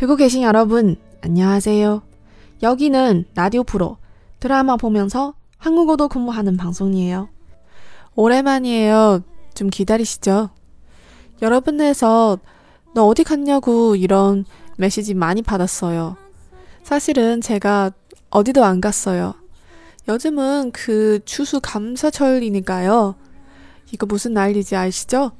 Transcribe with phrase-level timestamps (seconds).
[0.00, 2.00] 듣고 계신 여러분, 안녕하세요.
[2.62, 3.98] 여기는 라디오 프로
[4.40, 7.28] 드라마 보면서 한국어도 공부하는 방송이에요.
[8.14, 9.20] 오랜만이에요.
[9.52, 10.48] 좀 기다리시죠.
[11.42, 12.38] 여러분에서
[12.94, 14.46] 너 어디 갔냐고 이런
[14.78, 16.16] 메시지 많이 받았어요.
[16.82, 17.90] 사실은 제가
[18.30, 19.34] 어디도 안 갔어요.
[20.08, 23.16] 요즘은 그 추수 감사철이니까요.
[23.92, 25.32] 이거 무슨 날인지 아시죠?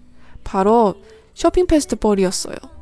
[0.45, 0.97] 바로
[1.33, 2.80] 쇼핑 페스티벌이었어요.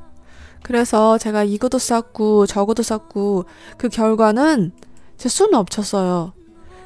[0.62, 3.46] 그래서 제가 이것도 샀고 저것도 샀고
[3.78, 4.72] 그 결과는
[5.18, 6.34] 제 수는 없었어요.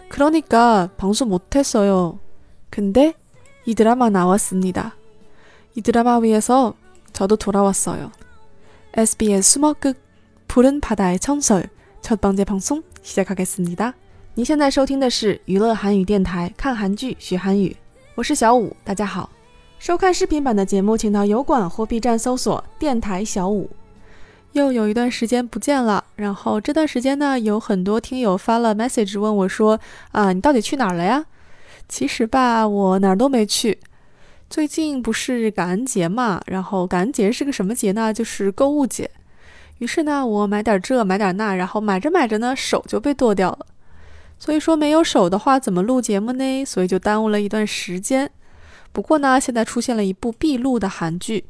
[0.10, 2.20] 그러니까 방송 못했어요.
[2.70, 3.14] 근데
[3.66, 4.96] 이 드라마 나왔습니다.
[5.76, 6.74] 이 드라마 위해서
[7.14, 8.12] 저도 돌아왔어요.
[8.94, 10.02] SBS 수목극
[10.48, 11.70] 푸른 바다의 청설
[12.02, 13.94] 첫 번째 방송 시작하겠습니다.
[14.36, 17.76] 您现在收听的是娱乐韩语电台，看韩剧学韩语，
[18.16, 19.30] 我是小五，大家好。
[19.83, 23.69] 收看视频版的节目，请到油管或 B 站搜索“电台小五”。
[24.53, 29.81] 又有一段时间不见了，然后这段时间呢，有很多听友发了 message 问我说
[30.13, 31.27] ：“啊，你到底去哪儿了呀？”
[31.89, 33.81] 其实吧，我哪儿都没去。
[34.49, 38.15] 最近不是感恩节嘛，然后感恩节是个什么节呢？
[38.15, 39.11] 就是购物节。
[39.79, 43.67] 于是呢，我买点这，买点那，然后买着买着呢，手就被剁掉了。
[44.39, 46.65] 所以说没有手的话，怎么录节目呢？
[46.65, 48.31] 所以就耽误了一段时间。
[48.93, 51.45] 不过呢，现在出现了一部必录的韩剧，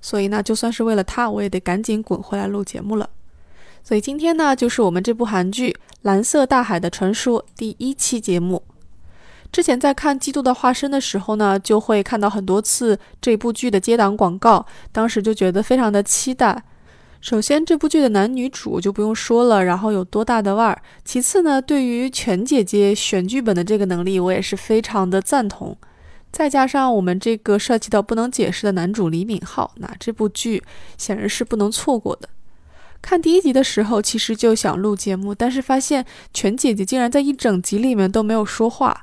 [0.00, 3.08] 所以呢，就算是为了它，我也得赶紧滚回来录节目了。
[3.82, 5.70] 所以今天呢，就是我们这部韩剧
[6.02, 8.62] 《蓝色大海的传说》第一期节目。
[9.50, 16.62] 之前在看《基督的化身》的时候呢，就会看到很多次这部剧的接档广告，当时就觉得非常的期待。
[17.20, 20.80] 首先，这部剧的男女主就不用说了，然后有多大的腕儿。
[21.04, 25.76] 其次呢，对于全姐姐选剧本的这个能力，我也是非常的赞同。
[26.32, 30.62] 再加上我们这个帅气到不能解释的男主李敏镐，那这部剧
[30.96, 32.28] 显然是不能错过的。
[33.02, 39.02] 看第一集的时候，其实就想录节目，但是发现全姐姐竟然在一整集里面都没有说话。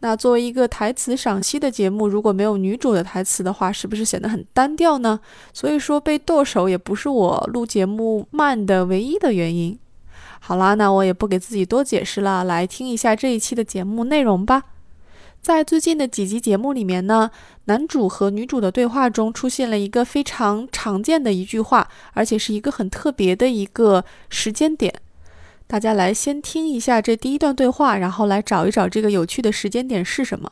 [0.00, 5.20] 那作为一个台词赏析的节目，如果没有女主的台词的话，是不是显得很单调呢？
[5.52, 9.78] 所以说被剁手也不是我录节目慢的唯一的原因。
[10.40, 14.64] 好啦，那我也不给自己多解释了，来听一下这一期的节目内容吧。
[15.41, 17.29] 在最近的几集节目里面呢，
[17.65, 24.93] 男主和女主的对话中出现了一个非常常见的一句话，而且是一个很特别的一个时间点。
[25.67, 30.51] 大家来先听一下这第一段对话，然后来找一找这个有趣的时间点是什么。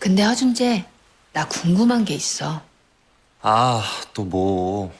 [0.00, 2.60] 근데허준재나궁금한게있어
[3.40, 3.82] 아,
[4.12, 4.90] 또 뭐?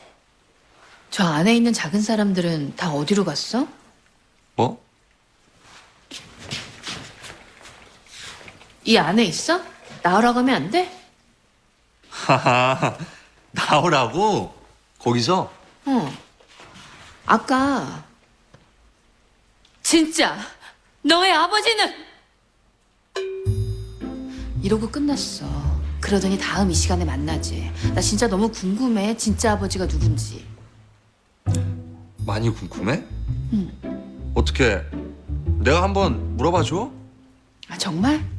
[1.11, 3.67] 저 안에 있는 작은 사람들은 다 어디로 갔어?
[4.57, 4.79] 뭐?
[8.90, 9.62] 이 안에 있어?
[10.02, 10.92] 나오라고 하면 안 돼?
[12.10, 12.98] 하하,
[13.52, 14.52] 나오라고?
[14.98, 15.54] 거기서?
[15.86, 16.14] 어.
[17.28, 18.04] 아까
[19.84, 20.40] 진짜
[21.04, 21.94] 너의 아버지는
[24.64, 25.46] 이러고 끝났어.
[26.02, 27.72] 그러더니 다음 이 시간에 만나지.
[27.94, 29.16] 나 진짜 너무 궁금해.
[29.18, 30.48] 진짜 아버지가 누군지.
[32.26, 33.04] 많이 궁금해?
[34.34, 34.82] 어떻게?
[35.60, 36.92] 내가 한번 물어봐 줘?
[37.68, 38.39] 아 정말?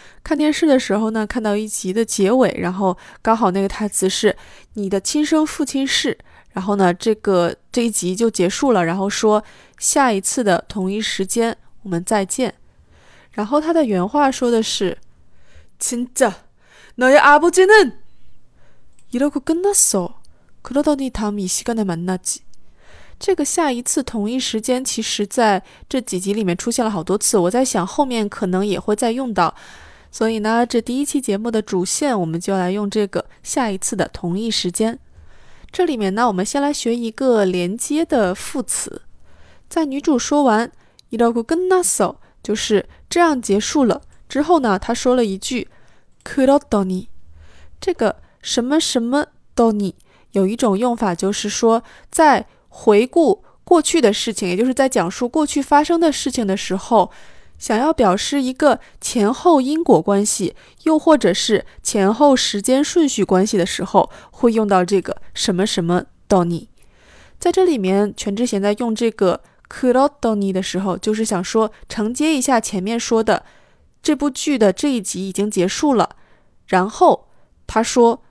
[0.22, 4.36] 看电视的时候呢，看到一集的结尾，然后刚好那个台词是“
[4.74, 6.18] 你的亲生父亲是”，
[6.52, 9.44] 然后呢，这个这一集就结束了，然后说
[9.78, 12.54] 下一次的同一时间我们再见。
[13.32, 14.98] 然后他的原话说的是“
[15.78, 17.92] 진짜너의아버지는”。
[19.12, 20.20] 이러고 끝났어.
[20.62, 22.40] 그러더니 다음 이 시간에 만나지.
[23.18, 27.38] 这个下一次同一时间，其实在这几集里面出现了好多次。
[27.38, 29.54] 我在想后面可能也会再用到，
[30.13, 34.99] 所以呢，这第一期节目的主线，我们就来用这个下一次的同一时间。
[35.71, 39.03] 这里面呢，我们先来学一个连接的副词。
[39.69, 40.69] 在女主说完
[41.11, 45.69] “iragokunasu”，就是这样结束了之后呢，她说了一句
[46.25, 47.07] “kudodoni”。
[47.79, 49.93] 这个什么什么 “doni”
[50.33, 57.09] 有一种用法，就是说在回顾过去的事情，也就是在讲述过去发生的事情的时候。
[57.61, 60.55] 想要表示一个前后因果关系，
[60.85, 66.69] 又或者是前后时间顺序关系的时候，会用到这个什么什么到你。
[67.37, 73.45] 在这里面，全智贤在用这个 k u r o d o n i 的时候，就是想说承接一下前面说的
[74.01, 76.15] 这部剧的这一集已经结束了，
[76.65, 77.27] 然后
[77.67, 78.23] 他说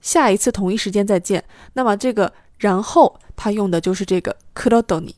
[0.00, 1.42] 下一次同一时间再见。
[1.72, 5.16] 那么这个然后他用的就是这个 k u r o d o n i。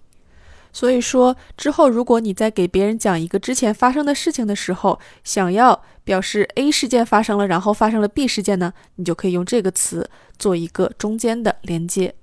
[0.73, 10.09] 所以说之后，如果你在给别人讲一个之前发生的事情的时候，想要表示 A 事件发生了，然后发生了 B 事件呢，你就可以用这个词
[10.39, 12.15] 做一个中间的连接。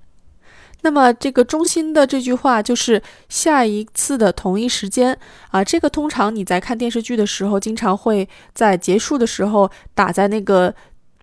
[0.82, 5.18] 那么这个中心的这句话就是下一次的同一时间
[5.50, 10.72] 啊，这个通常你在看电视剧的时候，经常会在结束的时候打在那个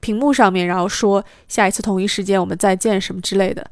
[0.02, 3.66] 屏幕上面，然后说下一次同一时间我们再见什么之类的，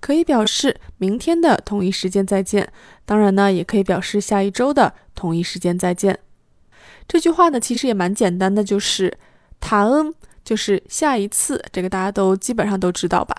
[0.00, 2.72] 可以表示明天的同一时间再见。
[3.04, 6.18] 当然呢，也可以表示下一周的同一时间再见。
[7.08, 9.16] 这句话呢，其实也蛮简单的，就是
[9.60, 10.14] 塔恩
[10.44, 13.34] 就是下一次，这个大家都基本上都知道吧。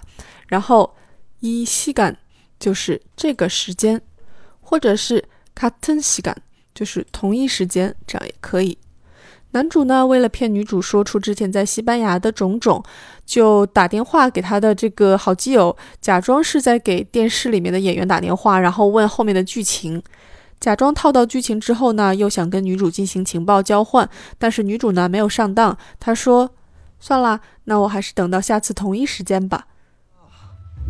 [0.47, 0.95] 然后
[1.41, 2.17] 一西感
[2.59, 4.01] 就是这个时间，
[4.61, 5.23] 或者是
[5.53, 6.35] 卡顿西感
[6.73, 8.77] 就是同一时间，这样也可以。
[9.52, 12.82] 男主呢，为了骗女主说出之前在西班牙的种种，
[13.26, 20.02] 就打电话给他的这个好基友，假装是在给电视里面的演员打电话，然后问后面的剧情。
[20.58, 24.08] 假装套到剧情之后呢，又想跟女主进行情报交换，
[24.38, 29.66] 但是女主呢没有上当，她说：“算了，那我还是等到下次同一时间吧。”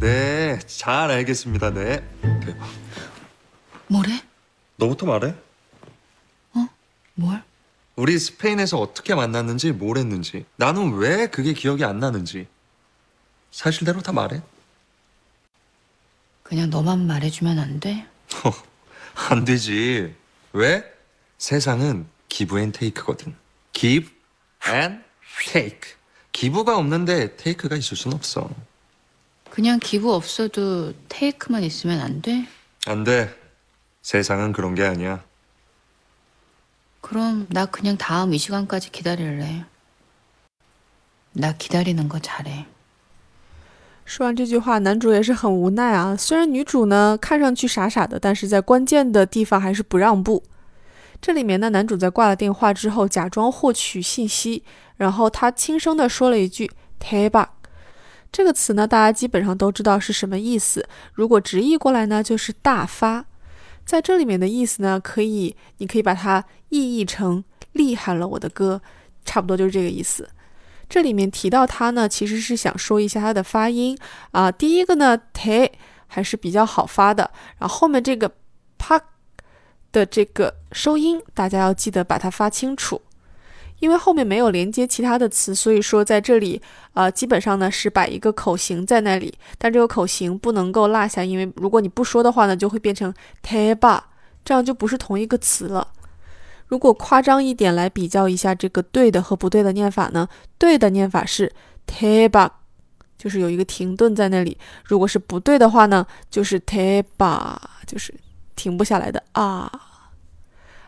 [0.01, 1.73] 네, 잘 알겠습니다.
[1.73, 2.03] 네.
[2.23, 2.67] 대박.
[3.89, 4.21] 뭐래?
[4.79, 5.35] 너부터 말해.
[7.15, 7.43] 뭘?
[7.98, 12.48] 우리 스페인에서 어떻게 만났는지 뭘 했는지 나는 왜 그게 기억이 안 나는지
[13.52, 14.42] 사실대로 다 말해.
[16.44, 18.06] 그냥 너만 말해주면 안 돼?
[19.30, 20.16] 안 되지.
[20.54, 20.84] 왜?
[21.40, 23.36] 세상은 기브 앤 테이크거든.
[23.74, 24.10] give
[24.68, 25.04] and
[25.52, 25.96] take.
[26.32, 28.48] 기부가 없는데 테이크가 있을 순 없어.
[29.50, 32.48] 그냥 기부 없어도 테이크만 있으면 안 돼?
[32.86, 33.36] 안 돼.
[34.04, 35.24] 세상은 그런 게 아니야.
[37.01, 39.65] 그럼 나 그냥 다음 이 시간까지 기다릴래.
[41.33, 42.67] 나 기다리는 거 잘해.
[44.05, 46.17] 说完这句话，男主也是很无奈啊。
[46.17, 50.43] 虽然女主呢看上去傻傻的，但是在关键的地方还是不让步。
[51.21, 54.65] 这里面呢，男主在挂了电话之后，假装获取信息，
[54.97, 56.71] 然后他轻声的说了一句
[57.01, 57.47] “teba”。
[58.33, 60.89] 这个词呢，大家基本上都知道是什么意思。
[61.15, 63.27] 如果直译过来呢，就是大发。
[63.88, 67.42] 在这里面的意思呢，可以，你可以把它意译成
[67.72, 68.82] “厉害了，我的哥”，
[69.24, 70.30] 差不多就是这个意思。
[70.90, 73.98] 这里面提到它呢，其实是想说一下它的发音
[74.32, 74.52] 啊。
[74.52, 75.72] 第一个呢，te
[76.08, 78.30] 还是比较好发的，然后后面这个
[78.78, 79.00] pa
[79.94, 83.02] 的这个收音，大家要记得把它发清楚。
[83.80, 86.62] 因为后面没有连接其他的词，所以说在这里，
[86.94, 93.14] 呃，基本上呢是摆一个口型在那里，但这个口型不能够落下，因为如果你不说的话呢，就会变成
[93.44, 94.02] teba，
[94.44, 95.88] 这样就不是同一个词了。
[96.68, 100.28] 如果夸张一点来比较一下这个对的和不对的念法呢，
[100.58, 101.52] 对的念法是
[101.86, 102.50] teba，
[103.18, 108.14] 就是有一个停顿在那里；如果是不对的话呢，就是 teba，就是
[108.56, 109.72] 停不下来的啊。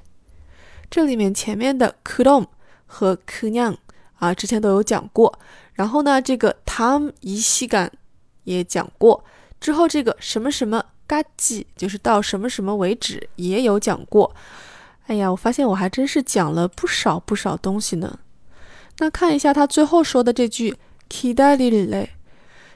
[0.90, 2.46] 这里面前面的그럼
[2.86, 3.76] 和그냥
[4.18, 5.38] 啊，之前都有讲过。
[5.72, 7.90] 然后呢，这个다음이시간
[8.44, 9.24] 也讲过。
[9.60, 14.34] 之后这个什么什么까지就是到什么什么为止也有讲过。
[15.09, 18.19] 哎呀，我发现我还真是讲了不少不少东西呢。
[18.99, 20.75] 那看一下他最后说的这句
[21.09, 22.09] “kidali”，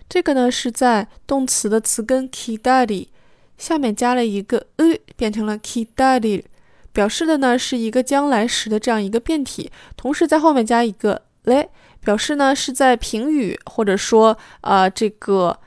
[0.09, 3.09] 这个呢是在动词的词根 “kidali”
[3.55, 4.85] 下面加了一个呃
[5.15, 6.45] 变成了 “kidali”，
[6.91, 11.67] 表示的呢是一个将来时的这样一个变体，同时在后面加一个 “le”，
[11.99, 15.59] 表示呢是在平语或者说啊这个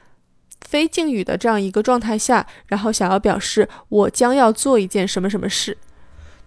[0.63, 5.79] 非敬语的这样一个状态下，然后想要表示我将要做一件什么什么事。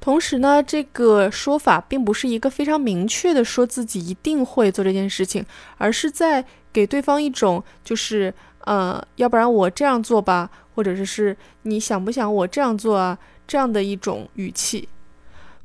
[0.01, 5.46] 同时呢，这个说法并不是一个非常明确的说自己一定会做这件事情，
[5.77, 13.20] 而是在给对方一种就是，呃，要不然我这样做吧，或者是你想不想我这样做啊？
[13.46, 14.88] 这样的一种语气。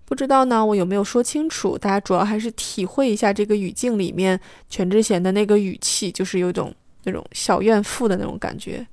[0.04, 1.78] 不知道呢，我有没有说清楚？
[1.78, 4.38] 大家主要还是体会一下这个语境里面
[4.68, 6.74] 全智贤的那个语气，就是有种
[7.04, 8.84] 那种小怨妇的那种感觉。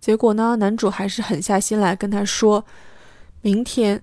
[0.00, 2.64] 结果呢，男主还是狠下心来跟他说，
[3.42, 4.02] 明天。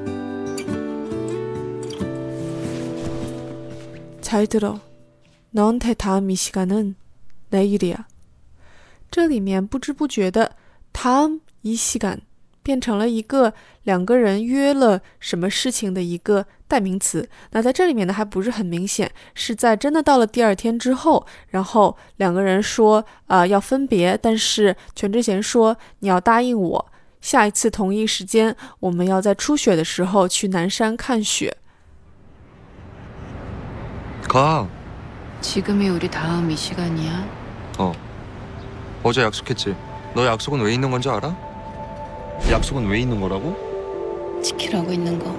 [4.30, 4.80] 잘 들어.
[5.50, 6.96] 너한테 다음 이 시간은
[7.50, 8.06] 내일이야.
[9.10, 10.50] 这里面不知不觉的“
[10.92, 12.20] 다음 이 시간”
[12.62, 13.54] 变成了一个
[13.84, 17.28] 两个人约了什么事情的一个代名词。
[17.52, 26.86] 那在这里面呢，还不是很明显，是在真的到了第二天之后，然后两个人说啊、要分别，但是全智贤说你要答应我，
[27.20, 31.56] 下一次同一时间我们要在初雪的时候去南山看雪。
[34.31, 34.65] 가.
[35.41, 37.27] 지금이 우리 다음 이 시간이야.
[37.79, 37.91] 어.
[39.03, 39.75] 어제 약속했지.
[40.15, 41.35] 너 약속은 왜 있는 건지 알아?
[42.49, 44.39] 약속은 왜 있는 거라고?
[44.41, 45.31] 지키라고 있는 거.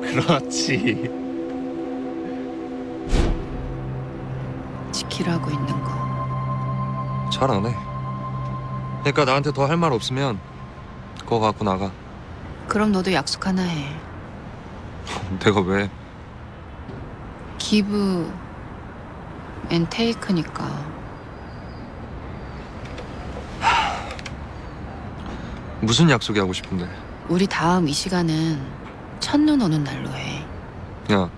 [0.00, 1.08] 그렇지.
[4.90, 7.30] 지키라고 있는 거.
[7.32, 7.74] 잘 안 해.
[9.02, 10.40] 그러니까 나한테 더 할 말 없으면
[11.20, 11.92] 그거 갖고 나가.
[12.66, 13.86] 그럼 너도 약속 하나 해.
[15.44, 15.88] 내가 왜?
[17.70, 18.28] 기브
[19.70, 20.68] 앤 테이크니까.
[25.80, 26.88] 무슨 약속이 하고 싶은데?
[27.28, 28.60] 우리 다음 이 시간은
[29.20, 30.44] 첫눈 오는 날로 해.
[31.12, 31.30] 야,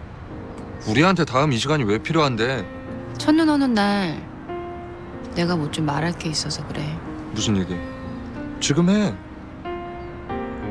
[0.89, 2.67] 우리한테 다음 이 시간이 왜 필요한데?
[3.19, 4.27] 첫눈 오는 날
[5.35, 6.99] 내가 뭐 좀 말할 게 있어서 그래.
[7.33, 7.77] 무슨 얘기?
[8.59, 9.15] 지금 해.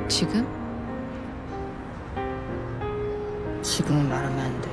[0.08, 0.44] 지금?
[3.62, 4.71] 지금은 말하면 안 돼.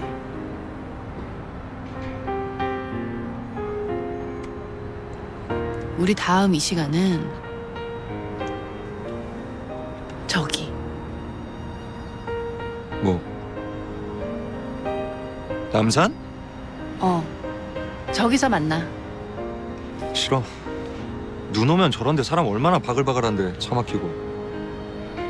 [5.98, 7.28] 우리 다음 이 시간은
[10.26, 10.70] 저기
[13.02, 13.20] 뭐?
[15.72, 16.14] 남산?
[17.00, 17.24] 어
[18.12, 18.82] 저기서 만나
[20.14, 20.42] 싫어.
[21.52, 24.28] 눈 오면 저런데 사람 얼마나 바글바글한데 차 막히고.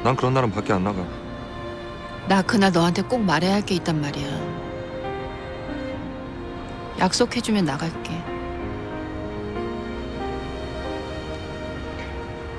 [0.05, 1.05] 난 그런 날은 밖에 안 나가.
[2.29, 4.27] 나 그날 너한테 꼭 말해야 할 게 있단 말이야
[6.99, 8.11] 약속해주면 나갈게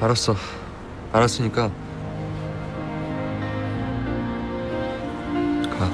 [0.00, 0.34] 알았어.
[1.12, 1.70] 알았으니까
[5.70, 5.88] 가.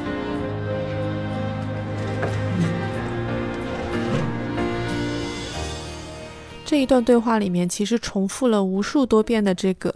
[6.64, 9.94] 这一段对话里面其实重复了无数多遍的这个“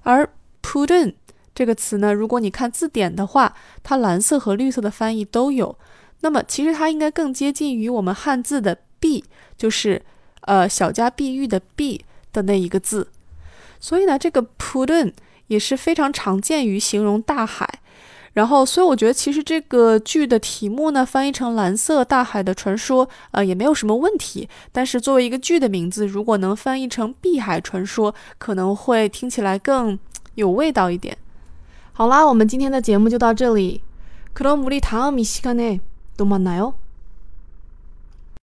[0.01, 0.27] 而
[0.63, 1.13] “puden”
[1.53, 5.77] 这个词呢，如果你看字典的话，它蓝色和绿色的翻译都有。
[6.22, 9.24] 那么其实它应该更接近于我们汉字的“碧”，
[9.55, 10.01] 就是
[10.41, 13.10] 呃小家碧玉的“碧”的那一个字。
[13.79, 15.13] 所以呢，这个 “puden”
[15.52, 17.66] 也是非常常见于形容大海。
[18.35, 24.49] 然后，所以我觉得其实这个剧的题目呢，翻译成《蓝色大海的传说》呃也没有什么问题。
[24.70, 29.99] 但是作为一个剧的名字，如果能翻译成《碧海传说》，可能会听起来更
[30.35, 31.18] 有味道一点。
[31.92, 33.80] 好啦，我们今天的节目就到这里。
[34.35, 36.75] 그럼우리다음이시간에또만나요